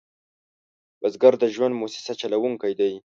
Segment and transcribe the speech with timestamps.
[1.01, 2.93] بزګر د ژوند موسسه چلوونکی دی